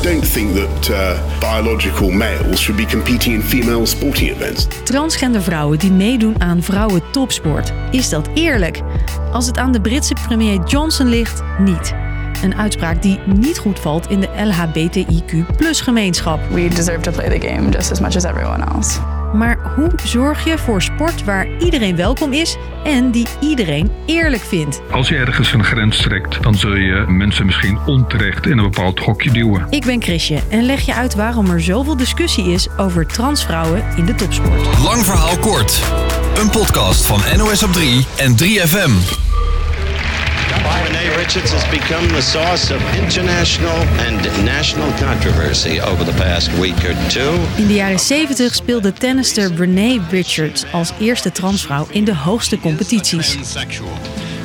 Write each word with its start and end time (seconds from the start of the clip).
I 0.00 0.02
don't 0.02 0.32
think 0.32 0.54
that 0.54 0.90
uh, 0.90 1.40
biological 1.40 2.10
males 2.10 2.58
should 2.58 2.76
be 2.76 2.86
competing 2.86 3.34
in 3.34 3.42
female 3.42 3.86
sporting 3.86 4.30
events. 4.30 4.66
Transgender 4.84 5.42
vrouwen 5.42 5.78
die 5.78 5.92
meedoen 5.92 6.40
aan 6.40 6.62
vrouwen 6.62 7.02
topsport. 7.10 7.72
Is 7.90 8.08
dat 8.08 8.28
eerlijk? 8.34 8.80
Als 9.32 9.46
het 9.46 9.58
aan 9.58 9.72
de 9.72 9.80
Britse 9.80 10.14
premier 10.28 10.60
Johnson 10.66 11.06
ligt, 11.06 11.42
niet. 11.58 11.94
Een 12.42 12.54
uitspraak 12.54 13.02
die 13.02 13.18
niet 13.26 13.58
goed 13.58 13.78
valt 13.78 14.10
in 14.10 14.20
de 14.20 14.28
LHBTIQ 14.44 15.44
gemeenschap. 15.58 16.40
We 16.50 16.68
deserve 16.68 17.00
to 17.00 17.10
play 17.10 17.38
the 17.38 17.48
game 17.48 17.68
just 17.68 17.90
as 17.90 18.00
much 18.00 18.16
as 18.16 18.24
everyone 18.24 18.64
else. 18.64 19.19
Maar 19.32 19.58
hoe 19.76 19.90
zorg 20.04 20.44
je 20.44 20.58
voor 20.58 20.82
sport 20.82 21.24
waar 21.24 21.46
iedereen 21.58 21.96
welkom 21.96 22.32
is 22.32 22.56
en 22.84 23.10
die 23.10 23.26
iedereen 23.40 23.90
eerlijk 24.06 24.42
vindt? 24.42 24.80
Als 24.90 25.08
je 25.08 25.16
ergens 25.16 25.52
een 25.52 25.64
grens 25.64 25.96
trekt, 25.96 26.42
dan 26.42 26.54
zul 26.54 26.74
je 26.74 27.04
mensen 27.08 27.46
misschien 27.46 27.78
onterecht 27.86 28.46
in 28.46 28.58
een 28.58 28.70
bepaald 28.70 28.98
hokje 28.98 29.30
duwen. 29.30 29.66
Ik 29.70 29.84
ben 29.84 30.02
Chrisje 30.02 30.40
en 30.48 30.62
leg 30.62 30.80
je 30.80 30.94
uit 30.94 31.14
waarom 31.14 31.50
er 31.50 31.60
zoveel 31.60 31.96
discussie 31.96 32.44
is 32.44 32.68
over 32.76 33.06
transvrouwen 33.06 33.84
in 33.96 34.04
de 34.04 34.14
topsport. 34.14 34.78
Lang 34.82 35.04
verhaal 35.04 35.38
kort. 35.38 35.82
Een 36.36 36.50
podcast 36.50 37.06
van 37.06 37.20
NOS 37.36 37.62
op 37.62 37.72
3 37.72 38.06
en 38.16 38.34
3FM. 38.36 39.29
Renee 40.84 41.16
Richards 41.16 41.52
has 41.52 41.64
become 41.70 42.08
the 42.08 42.22
source 42.22 42.70
of 42.70 42.80
international 42.94 43.78
and 44.06 44.22
national 44.44 44.90
controversy 44.98 45.80
over 45.80 46.04
the 46.04 46.12
past 46.12 46.50
week 46.58 46.84
or 46.84 46.94
two. 47.08 47.32
In 47.56 47.66
de 47.66 47.74
jaren 47.74 47.98
70 47.98 48.54
speelde 48.54 48.92
tennister 48.92 49.54
Renee 49.54 50.00
Richards 50.10 50.64
als 50.72 50.92
eerste 50.98 51.32
transvrouw 51.32 51.86
in 51.90 52.04
de 52.04 52.14
hoogste 52.14 52.58
competities. 52.58 53.36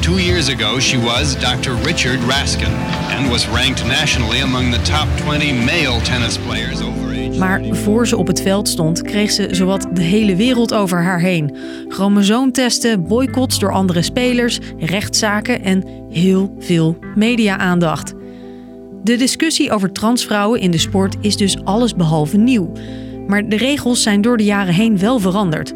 Two 0.00 0.18
years 0.18 0.48
ago, 0.48 0.80
she 0.80 0.98
was 0.98 1.34
Dr. 1.34 1.74
Richard 1.82 2.18
Raskin 2.20 2.72
and 3.16 3.30
was 3.30 3.46
ranked 3.48 3.86
nationally 3.86 4.40
among 4.40 4.70
the 4.70 4.82
top 4.82 5.08
20 5.16 5.52
male 5.52 6.00
tennis 6.00 6.36
players 6.38 6.80
over 6.82 7.12
age. 7.12 7.13
Maar 7.38 7.64
voor 7.70 8.06
ze 8.06 8.16
op 8.16 8.26
het 8.26 8.42
veld 8.42 8.68
stond, 8.68 9.02
kreeg 9.02 9.30
ze 9.30 9.48
zowat 9.50 9.86
de 9.92 10.02
hele 10.02 10.36
wereld 10.36 10.74
over 10.74 11.02
haar 11.02 11.20
heen. 11.20 11.56
Chromosoomtesten, 11.88 13.06
boycotts 13.06 13.58
door 13.58 13.72
andere 13.72 14.02
spelers, 14.02 14.58
rechtszaken 14.78 15.62
en 15.62 15.84
heel 16.10 16.54
veel 16.58 16.98
media-aandacht. 17.14 18.14
De 19.02 19.16
discussie 19.16 19.70
over 19.70 19.92
transvrouwen 19.92 20.60
in 20.60 20.70
de 20.70 20.78
sport 20.78 21.16
is 21.20 21.36
dus 21.36 21.64
allesbehalve 21.64 22.36
nieuw. 22.36 22.72
Maar 23.26 23.48
de 23.48 23.56
regels 23.56 24.02
zijn 24.02 24.20
door 24.20 24.36
de 24.36 24.44
jaren 24.44 24.74
heen 24.74 24.98
wel 24.98 25.18
veranderd. 25.18 25.74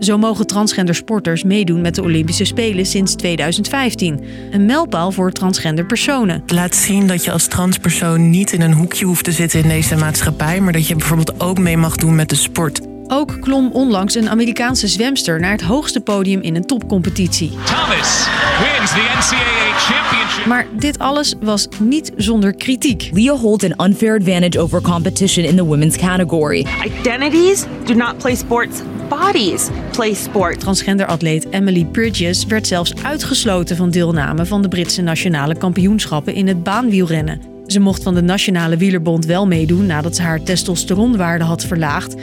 Zo 0.00 0.18
mogen 0.18 0.46
transgender 0.46 0.94
sporters 0.94 1.42
meedoen 1.42 1.80
met 1.80 1.94
de 1.94 2.02
Olympische 2.02 2.44
Spelen 2.44 2.86
sinds 2.86 3.14
2015. 3.14 4.20
Een 4.50 4.66
mijlpaal 4.66 5.12
voor 5.12 5.32
transgender 5.32 5.86
personen. 5.86 6.40
Het 6.40 6.52
laat 6.52 6.74
zien 6.74 7.06
dat 7.06 7.24
je 7.24 7.32
als 7.32 7.46
transpersoon 7.46 8.30
niet 8.30 8.52
in 8.52 8.60
een 8.60 8.72
hoekje 8.72 9.04
hoeft 9.04 9.24
te 9.24 9.32
zitten 9.32 9.62
in 9.62 9.68
deze 9.68 9.96
maatschappij, 9.96 10.60
maar 10.60 10.72
dat 10.72 10.86
je 10.86 10.96
bijvoorbeeld 10.96 11.40
ook 11.40 11.58
mee 11.58 11.76
mag 11.76 11.96
doen 11.96 12.14
met 12.14 12.28
de 12.28 12.34
sport. 12.34 12.80
Ook 13.06 13.40
klom 13.40 13.70
onlangs 13.72 14.14
een 14.14 14.28
Amerikaanse 14.28 14.88
zwemster 14.88 15.40
naar 15.40 15.52
het 15.52 15.62
hoogste 15.62 16.00
podium 16.00 16.40
in 16.40 16.56
een 16.56 16.66
topcompetitie. 16.66 17.50
Thomas 17.50 18.28
wins 18.60 18.90
the 18.90 19.10
NCAA 19.18 19.78
championship. 19.78 20.46
Maar 20.46 20.66
dit 20.78 20.98
alles 20.98 21.34
was 21.40 21.68
niet 21.78 22.12
zonder 22.16 22.54
kritiek. 22.54 23.10
Leah 23.12 23.40
holds 23.40 23.64
an 23.64 23.86
unfair 23.86 24.16
advantage 24.16 24.58
over 24.60 24.80
competition 24.80 25.44
in 25.44 25.56
the 25.56 25.64
women's 25.64 25.96
category. 25.96 26.66
Identities 26.84 27.64
do 27.84 27.94
not 27.94 28.18
play 28.18 28.34
sports. 28.34 28.82
Bodies 29.10 29.68
play 29.92 30.14
sport. 30.14 30.60
Transgender-atleet 30.60 31.46
Emily 31.50 31.84
Bridges 31.84 32.44
werd 32.44 32.66
zelfs 32.66 32.94
uitgesloten 33.02 33.76
van 33.76 33.90
deelname 33.90 34.46
van 34.46 34.62
de 34.62 34.68
Britse 34.68 35.02
nationale 35.02 35.56
kampioenschappen 35.56 36.34
in 36.34 36.46
het 36.46 36.62
baanwielrennen. 36.62 37.49
Ze 37.70 37.80
mocht 37.80 38.02
van 38.02 38.14
de 38.14 38.22
Nationale 38.22 38.76
Wielerbond 38.76 39.26
wel 39.26 39.46
meedoen 39.46 39.86
nadat 39.86 40.16
ze 40.16 40.22
haar 40.22 40.42
testosteronwaarde 40.42 41.44
had 41.44 41.64
verlaagd. 41.64 42.14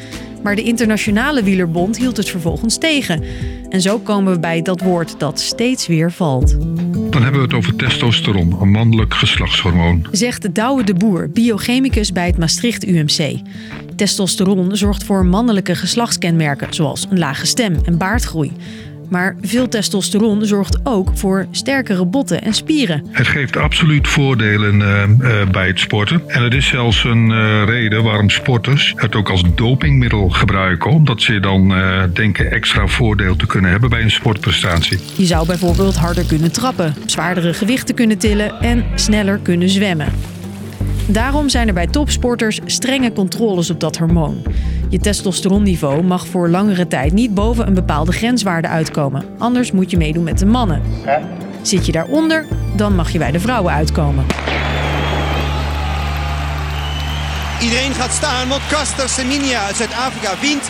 Maar 0.43 0.55
de 0.55 0.63
Internationale 0.63 1.43
Wielerbond 1.43 1.97
hield 1.97 2.17
het 2.17 2.29
vervolgens 2.29 2.77
tegen. 2.77 3.23
En 3.69 3.81
zo 3.81 3.99
komen 3.99 4.33
we 4.33 4.39
bij 4.39 4.61
dat 4.61 4.81
woord 4.81 5.19
dat 5.19 5.39
steeds 5.39 5.87
weer 5.87 6.11
valt. 6.11 6.59
Dan 7.11 7.23
hebben 7.23 7.41
we 7.41 7.47
het 7.47 7.53
over 7.53 7.75
testosteron, 7.75 8.61
een 8.61 8.71
mannelijk 8.71 9.13
geslachtshormoon. 9.13 10.07
Zegt 10.11 10.55
Douwe 10.55 10.83
de 10.83 10.93
Boer, 10.93 11.29
biochemicus 11.29 12.11
bij 12.11 12.25
het 12.25 12.37
Maastricht 12.37 12.85
UMC. 12.85 13.39
Testosteron 13.95 14.75
zorgt 14.75 15.03
voor 15.03 15.25
mannelijke 15.25 15.75
geslachtskenmerken, 15.75 16.73
zoals 16.73 17.07
een 17.09 17.19
lage 17.19 17.45
stem 17.45 17.75
en 17.85 17.97
baardgroei. 17.97 18.51
Maar 19.09 19.35
veel 19.41 19.67
testosteron 19.67 20.45
zorgt 20.45 20.79
ook 20.83 21.11
voor 21.13 21.47
sterkere 21.51 22.05
botten 22.05 22.41
en 22.41 22.53
spieren. 22.53 23.05
Het 23.11 23.27
geeft 23.27 23.57
absoluut 23.57 24.07
voordelen 24.07 24.79
uh, 24.79 25.03
uh, 25.19 25.49
bij 25.49 25.67
het 25.67 25.79
sporten. 25.79 26.21
En 26.27 26.43
het 26.43 26.53
is 26.53 26.67
zelfs 26.67 27.03
een 27.03 27.29
uh, 27.29 27.63
reden 27.65 28.03
waarom 28.03 28.29
sporters 28.29 28.93
het 28.95 29.15
ook 29.15 29.29
als 29.29 29.43
dopingmiddel 29.55 30.29
gebruiken. 30.29 30.91
Omdat 30.91 31.21
ze 31.21 31.39
dan 31.39 31.73
denken 32.13 32.51
extra 32.51 32.87
voordeel 32.87 33.35
te 33.35 33.45
kunnen 33.45 33.71
hebben 33.71 33.89
bij 33.89 34.01
een 34.01 34.11
sportprestatie. 34.11 34.99
Je 35.15 35.25
zou 35.25 35.45
bijvoorbeeld 35.45 35.95
harder 35.95 36.25
kunnen 36.25 36.51
trappen, 36.51 36.95
zwaardere 37.05 37.53
gewichten 37.53 37.95
kunnen 37.95 38.17
tillen 38.17 38.61
en 38.61 38.85
sneller 38.95 39.39
kunnen 39.43 39.69
zwemmen. 39.69 40.07
Daarom 41.07 41.49
zijn 41.49 41.67
er 41.67 41.73
bij 41.73 41.87
topsporters 41.87 42.59
strenge 42.65 43.13
controles 43.13 43.69
op 43.69 43.79
dat 43.79 43.97
hormoon. 43.97 44.43
Je 44.89 44.99
testosteronniveau 44.99 46.03
mag 46.03 46.27
voor 46.27 46.49
langere 46.49 46.87
tijd 46.87 47.13
niet 47.13 47.33
boven 47.33 47.67
een 47.67 47.73
bepaalde 47.73 48.11
grenswaarde 48.11 48.67
uitkomen. 48.67 49.25
Anders 49.37 49.71
moet 49.71 49.91
je 49.91 49.97
meedoen 49.97 50.23
met 50.23 50.39
de 50.39 50.45
mannen. 50.45 50.81
Zit 51.61 51.85
je 51.85 51.91
daaronder, 51.91 52.45
dan 52.75 52.95
mag 52.95 53.11
je 53.11 53.17
bij 53.17 53.31
de 53.31 53.39
vrouwen 53.39 53.73
uitkomen. 53.73 54.25
Iedereen 57.61 57.93
gaat 57.93 58.11
staan, 58.11 58.47
want 58.47 58.61
Caster 58.69 59.09
Semenya 59.09 59.65
uit 59.65 59.75
Zuid-Afrika 59.75 60.33
wint 60.41 60.63
1,55-46. 60.63 60.69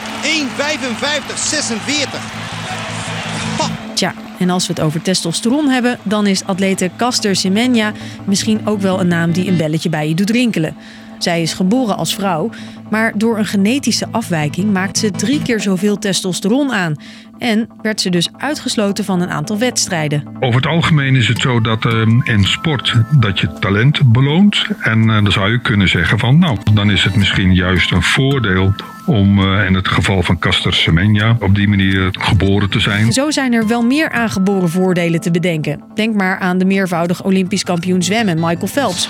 Tja, 3.94 4.14
en 4.40 4.50
als 4.50 4.68
we 4.68 4.74
het 4.74 4.82
over 4.82 5.02
testosteron 5.02 5.70
hebben, 5.70 6.00
dan 6.04 6.28
is 6.28 6.46
atlete 6.46 6.90
Caster 6.96 7.36
Semenya 7.36 7.92
misschien 8.26 8.68
ook 8.68 8.82
wel 8.82 9.00
een 9.00 9.08
naam 9.08 9.32
die 9.32 9.48
een 9.48 9.58
belletje 9.58 9.90
bij 9.90 10.08
je 10.08 10.16
doet 10.16 10.30
rinkelen. 10.30 10.76
Zij 11.18 11.42
is 11.42 11.54
geboren 11.54 11.98
als 11.98 12.16
vrouw, 12.16 12.50
maar 12.90 13.14
door 13.16 13.38
een 13.38 13.46
genetische 13.46 14.08
afwijking 14.12 14.74
maakt 14.74 14.98
ze 14.98 15.12
drie 15.12 15.42
keer 15.42 15.62
zoveel 15.62 16.00
testosteron 16.00 16.72
aan. 16.72 16.96
En 17.38 17.70
werd 17.82 18.02
ze 18.02 18.10
dus 18.10 18.30
uitgesloten 18.38 19.06
van 19.06 19.22
een 19.22 19.30
aantal 19.30 19.58
wedstrijden. 19.58 20.24
Over 20.40 20.56
het 20.56 20.66
algemeen 20.66 21.16
is 21.16 21.28
het 21.28 21.40
zo 21.40 21.62
dat 21.62 21.86
uh, 21.86 22.02
in 22.24 22.46
sport 22.46 22.94
dat 23.12 23.40
je 23.40 23.54
talent 23.60 24.12
beloont. 24.12 24.68
En 24.80 25.00
uh, 25.04 25.24
dan 25.24 25.32
zou 25.32 25.52
je 25.52 25.62
kunnen 25.62 25.90
zeggen 25.90 26.20
van 26.20 26.40
nou, 26.40 26.58
dan 26.74 26.92
is 26.92 27.04
het 27.04 27.16
misschien 27.16 27.54
juist 27.54 27.92
een 27.92 28.04
voordeel 28.04 28.74
om 29.06 29.40
uh, 29.40 29.66
in 29.66 29.74
het 29.74 29.88
geval 29.88 30.24
van 30.24 30.40
Caster 30.40 30.74
Semenya 30.74 31.38
op 31.40 31.56
die 31.56 31.68
manier 31.68 32.10
geboren 32.12 32.70
te 32.70 32.80
zijn. 32.80 33.14
Zo 33.14 33.32
zijn 33.32 33.54
er 33.54 33.68
wel 33.68 33.86
meer 33.86 34.12
aangeboren 34.28 34.70
voordelen 34.70 35.22
te 35.22 35.32
bedenken. 35.32 35.84
Denk 35.94 36.16
maar 36.16 36.40
aan 36.40 36.58
de 36.58 36.66
meervoudig 36.66 37.24
Olympisch 37.24 37.64
kampioen 37.64 38.04
zwemmen 38.04 38.40
Michael 38.40 38.68
Phelps. 38.68 39.10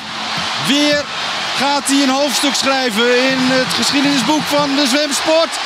Weer 0.67 1.03
gaat 1.55 1.87
hij 1.87 2.03
een 2.03 2.09
hoofdstuk 2.09 2.53
schrijven 2.53 3.03
in 3.31 3.37
het 3.39 3.73
geschiedenisboek 3.73 4.41
van 4.41 4.69
de 4.69 4.85
zwemsport. 4.87 5.59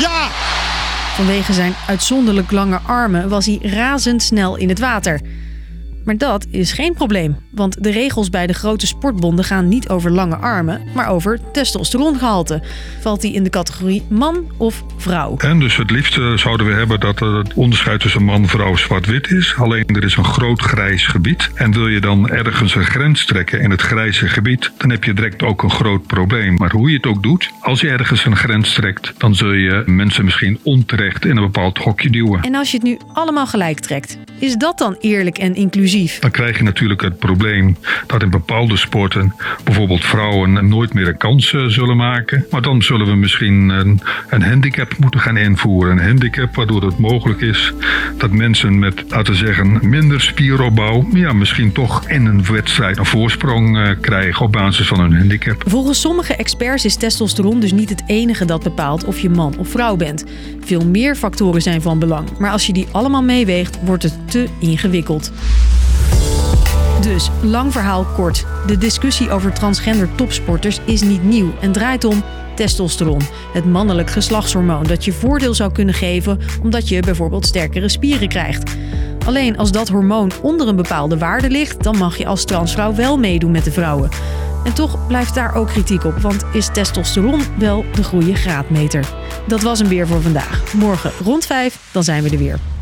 Ja! 0.00 0.28
Vanwege 1.14 1.52
zijn 1.52 1.74
uitzonderlijk 1.86 2.50
lange 2.50 2.78
armen 2.86 3.28
was 3.28 3.46
hij 3.46 3.58
razendsnel 3.62 4.56
in 4.56 4.68
het 4.68 4.78
water. 4.78 5.20
Maar 6.04 6.16
dat 6.16 6.46
is 6.50 6.72
geen 6.72 6.94
probleem, 6.94 7.36
want 7.50 7.82
de 7.82 7.90
regels 7.90 8.30
bij 8.30 8.46
de 8.46 8.52
grote 8.52 8.86
sportbonden 8.86 9.44
gaan 9.44 9.68
niet 9.68 9.88
over 9.88 10.10
lange 10.10 10.36
armen, 10.36 10.80
maar 10.94 11.08
over 11.08 11.38
testosterongehalte. 11.52 12.62
Valt 13.00 13.22
hij 13.22 13.30
in 13.30 13.42
de 13.42 13.50
categorie 13.50 14.02
man 14.08 14.52
of 14.56 14.84
vrouw? 14.96 15.36
En 15.36 15.60
dus 15.60 15.76
het 15.76 15.90
liefste 15.90 16.32
zouden 16.36 16.66
we 16.66 16.72
hebben 16.72 17.00
dat 17.00 17.18
het 17.18 17.54
onderscheid 17.54 18.00
tussen 18.00 18.22
man, 18.22 18.48
vrouw, 18.48 18.76
zwart-wit 18.76 19.30
is. 19.30 19.54
Alleen 19.56 19.86
er 19.86 20.04
is 20.04 20.16
een 20.16 20.24
groot 20.24 20.60
grijs 20.60 21.06
gebied. 21.06 21.50
En 21.54 21.72
wil 21.72 21.88
je 21.88 22.00
dan 22.00 22.28
ergens 22.28 22.74
een 22.74 22.84
grens 22.84 23.24
trekken 23.24 23.60
in 23.60 23.70
het 23.70 23.80
grijze 23.80 24.28
gebied, 24.28 24.72
dan 24.78 24.90
heb 24.90 25.04
je 25.04 25.12
direct 25.14 25.42
ook 25.42 25.62
een 25.62 25.70
groot 25.70 26.06
probleem. 26.06 26.54
Maar 26.54 26.70
hoe 26.70 26.90
je 26.90 26.96
het 26.96 27.06
ook 27.06 27.22
doet, 27.22 27.50
als 27.60 27.80
je 27.80 27.88
ergens 27.88 28.24
een 28.24 28.36
grens 28.36 28.74
trekt, 28.74 29.12
dan 29.18 29.34
zul 29.34 29.52
je 29.52 29.82
mensen 29.86 30.24
misschien 30.24 30.58
onterecht 30.62 31.24
in 31.24 31.36
een 31.36 31.42
bepaald 31.42 31.78
hokje 31.78 32.10
duwen. 32.10 32.42
En 32.42 32.54
als 32.54 32.70
je 32.70 32.76
het 32.76 32.86
nu 32.86 32.98
allemaal 33.12 33.46
gelijk 33.46 33.80
trekt, 33.80 34.18
is 34.44 34.56
dat 34.56 34.78
dan 34.78 34.96
eerlijk 35.00 35.38
en 35.38 35.54
inclusief? 35.54 36.18
Dan 36.18 36.30
krijg 36.30 36.56
je 36.56 36.62
natuurlijk 36.62 37.00
het 37.00 37.18
probleem 37.18 37.76
dat 38.06 38.22
in 38.22 38.30
bepaalde 38.30 38.76
sporten 38.76 39.34
bijvoorbeeld 39.64 40.04
vrouwen 40.04 40.68
nooit 40.68 40.94
meer 40.94 41.08
een 41.08 41.16
kans 41.16 41.54
zullen 41.66 41.96
maken. 41.96 42.46
Maar 42.50 42.62
dan 42.62 42.82
zullen 42.82 43.06
we 43.06 43.14
misschien 43.14 43.68
een, 43.68 44.00
een 44.28 44.42
handicap 44.42 44.98
moeten 44.98 45.20
gaan 45.20 45.36
invoeren. 45.36 45.98
Een 45.98 46.06
handicap 46.06 46.54
waardoor 46.54 46.82
het 46.82 46.98
mogelijk 46.98 47.40
is 47.40 47.72
dat 48.18 48.30
mensen 48.30 48.78
met, 48.78 49.04
laten 49.08 49.32
we 49.32 49.38
zeggen, 49.38 49.88
minder 49.88 50.20
spieropbouw, 50.20 51.06
ja, 51.12 51.32
misschien 51.32 51.72
toch 51.72 52.08
in 52.08 52.26
een 52.26 52.44
wedstrijd 52.44 52.98
een 52.98 53.06
voorsprong 53.06 53.76
uh, 53.76 53.90
krijgen 54.00 54.44
op 54.44 54.52
basis 54.52 54.86
van 54.86 55.00
hun 55.00 55.16
handicap. 55.16 55.62
Volgens 55.66 56.00
sommige 56.00 56.34
experts 56.34 56.84
is 56.84 56.96
testosteron 56.96 57.60
dus 57.60 57.72
niet 57.72 57.88
het 57.88 58.02
enige 58.06 58.44
dat 58.44 58.62
bepaalt 58.62 59.04
of 59.04 59.18
je 59.18 59.30
man 59.30 59.54
of 59.58 59.68
vrouw 59.68 59.96
bent. 59.96 60.24
Veel 60.60 60.86
meer 60.86 61.16
factoren 61.16 61.62
zijn 61.62 61.82
van 61.82 61.98
belang, 61.98 62.28
maar 62.38 62.50
als 62.50 62.66
je 62.66 62.72
die 62.72 62.86
allemaal 62.90 63.22
meeweegt, 63.22 63.78
wordt 63.84 64.02
het 64.02 64.33
te 64.34 64.48
ingewikkeld. 64.58 65.30
Dus, 67.00 67.30
lang 67.42 67.72
verhaal 67.72 68.04
kort. 68.04 68.46
De 68.66 68.78
discussie 68.78 69.30
over 69.30 69.52
transgender 69.52 70.14
topsporters 70.14 70.80
is 70.84 71.02
niet 71.02 71.22
nieuw 71.22 71.52
en 71.60 71.72
draait 71.72 72.04
om 72.04 72.22
testosteron, 72.54 73.20
het 73.52 73.64
mannelijk 73.64 74.10
geslachtshormoon 74.10 74.84
dat 74.84 75.04
je 75.04 75.12
voordeel 75.12 75.54
zou 75.54 75.72
kunnen 75.72 75.94
geven 75.94 76.40
omdat 76.62 76.88
je 76.88 77.00
bijvoorbeeld 77.00 77.46
sterkere 77.46 77.88
spieren 77.88 78.28
krijgt. 78.28 78.76
Alleen 79.24 79.56
als 79.56 79.72
dat 79.72 79.88
hormoon 79.88 80.30
onder 80.42 80.68
een 80.68 80.76
bepaalde 80.76 81.18
waarde 81.18 81.50
ligt, 81.50 81.82
dan 81.82 81.96
mag 81.96 82.16
je 82.16 82.26
als 82.26 82.44
transvrouw 82.44 82.94
wel 82.94 83.18
meedoen 83.18 83.50
met 83.50 83.64
de 83.64 83.72
vrouwen. 83.72 84.08
En 84.64 84.74
toch 84.74 85.06
blijft 85.06 85.34
daar 85.34 85.54
ook 85.54 85.68
kritiek 85.68 86.04
op, 86.04 86.18
want 86.18 86.44
is 86.52 86.68
testosteron 86.72 87.40
wel 87.58 87.84
de 87.94 88.04
goede 88.04 88.34
graadmeter? 88.34 89.04
Dat 89.46 89.62
was 89.62 89.78
hem 89.78 89.88
weer 89.88 90.06
voor 90.06 90.22
vandaag. 90.22 90.72
Morgen 90.72 91.10
rond 91.24 91.46
5, 91.46 91.78
dan 91.92 92.04
zijn 92.04 92.22
we 92.22 92.30
er 92.30 92.38
weer. 92.38 92.73